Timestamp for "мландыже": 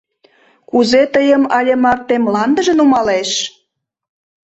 2.25-2.73